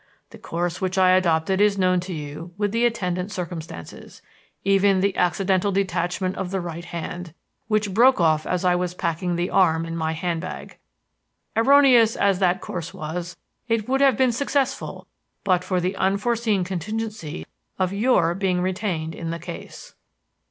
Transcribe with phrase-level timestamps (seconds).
[0.31, 4.23] The course which I adopted is known to you with the attendant circumstances,
[4.63, 7.35] even the accidental detachment of the right hand
[7.67, 10.79] which broke off as I was packing the arm in my handbag.
[11.55, 13.37] Erroneous as that course was,
[13.67, 15.05] it would have been successful
[15.43, 17.45] but for the unforeseen contingency
[17.77, 19.93] of your being retained in the case.